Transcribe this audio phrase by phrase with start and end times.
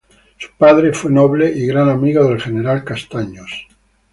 [0.39, 3.67] Su padre fue noble y gran amigo del general Castaños.